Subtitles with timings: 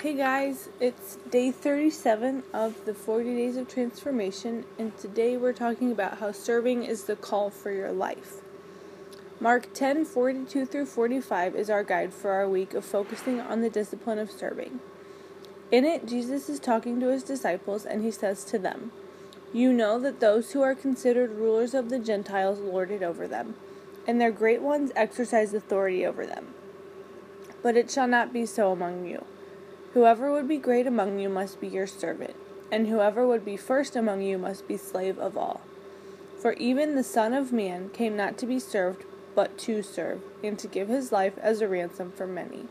[0.00, 5.90] Hey guys, it's day 37 of the 40 Days of Transformation, and today we're talking
[5.90, 8.36] about how serving is the call for your life.
[9.40, 13.68] Mark 10 42 through 45 is our guide for our week of focusing on the
[13.68, 14.78] discipline of serving.
[15.72, 18.92] In it, Jesus is talking to his disciples, and he says to them,
[19.52, 23.56] You know that those who are considered rulers of the Gentiles lord it over them,
[24.06, 26.54] and their great ones exercise authority over them.
[27.64, 29.24] But it shall not be so among you.
[29.94, 32.34] Whoever would be great among you must be your servant,
[32.70, 35.62] and whoever would be first among you must be slave of all.
[36.40, 40.58] For even the Son of Man came not to be served, but to serve, and
[40.58, 42.66] to give his life as a ransom for many.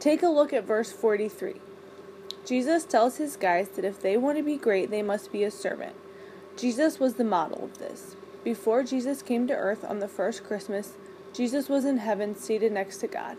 [0.00, 1.54] Take a look at verse 43.
[2.44, 5.50] Jesus tells his guys that if they want to be great, they must be a
[5.50, 5.94] servant.
[6.56, 8.16] Jesus was the model of this.
[8.42, 10.94] Before Jesus came to earth on the first Christmas,
[11.32, 13.36] Jesus was in heaven seated next to God.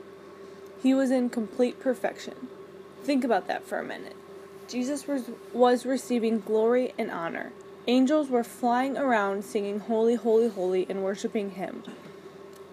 [0.84, 2.50] He was in complete perfection.
[3.06, 4.18] Think about that for a minute.
[4.68, 7.54] Jesus was, was receiving glory and honor.
[7.88, 11.84] Angels were flying around singing Holy, Holy, Holy and worshiping Him.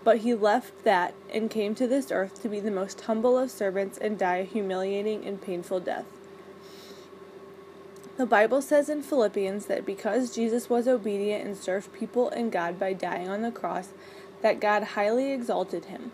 [0.02, 3.48] But He left that and came to this earth to be the most humble of
[3.48, 6.06] servants and die a humiliating and painful death.
[8.16, 12.76] The Bible says in Philippians that because Jesus was obedient and served people and God
[12.76, 13.90] by dying on the cross,
[14.42, 16.10] that God highly exalted him.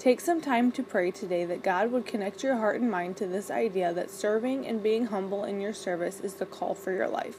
[0.00, 3.26] Take some time to pray today that God would connect your heart and mind to
[3.26, 7.06] this idea that serving and being humble in your service is the call for your
[7.06, 7.36] life.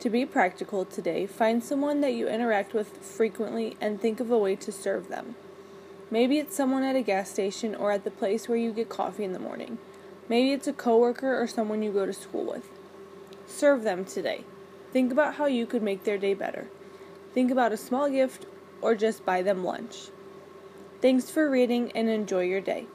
[0.00, 4.36] To be practical today, find someone that you interact with frequently and think of a
[4.36, 5.36] way to serve them.
[6.10, 9.22] Maybe it's someone at a gas station or at the place where you get coffee
[9.22, 9.78] in the morning.
[10.28, 12.68] Maybe it's a coworker or someone you go to school with.
[13.46, 14.42] Serve them today.
[14.92, 16.66] Think about how you could make their day better.
[17.32, 18.46] Think about a small gift
[18.80, 20.08] or just buy them lunch.
[21.02, 22.86] Thanks for reading and enjoy your day.